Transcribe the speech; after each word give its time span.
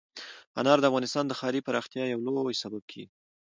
انار 0.59 0.77
د 0.81 0.85
افغانستان 0.89 1.23
د 1.27 1.33
ښاري 1.39 1.61
پراختیا 1.67 2.03
یو 2.13 2.19
لوی 2.25 2.55
سبب 2.63 2.83
کېږي. 2.91 3.09